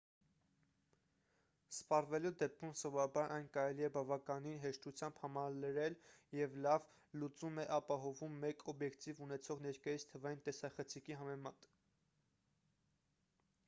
սպառվելու 1.73 2.29
դեպքում 2.41 2.71
սովորաբար 2.79 3.33
այն 3.35 3.49
կարելի 3.57 3.85
է 3.87 3.89
բավականին 3.97 4.55
հեշտությամբ 4.63 5.21
համալրել 5.27 5.97
և 6.39 6.57
լավ 6.69 6.87
լուծում 7.25 7.61
է 7.67 7.67
ապահովում 7.79 8.39
մեկ 8.47 8.65
օբյեկտիվ 8.75 9.23
ունեցող 9.29 9.63
ներկայիս 9.69 10.07
թվային 10.15 10.43
տեսախցիկի 10.51 11.19
համեմատ 11.23 11.69